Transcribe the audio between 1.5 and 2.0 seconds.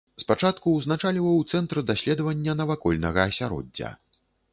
цэнтр